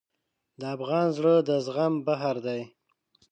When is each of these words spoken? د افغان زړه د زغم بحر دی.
د 0.59 0.61
افغان 0.75 1.07
زړه 1.17 1.33
د 1.47 1.49
زغم 1.65 1.93
بحر 2.05 2.35
دی. 2.45 2.61